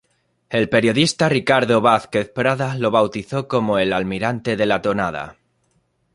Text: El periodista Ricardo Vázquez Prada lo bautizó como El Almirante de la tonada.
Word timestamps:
El 0.49 0.67
periodista 0.67 1.29
Ricardo 1.29 1.79
Vázquez 1.79 2.27
Prada 2.33 2.73
lo 2.75 2.89
bautizó 2.89 3.47
como 3.47 3.77
El 3.77 3.93
Almirante 3.93 4.57
de 4.57 4.65
la 4.65 4.81
tonada. 4.81 5.37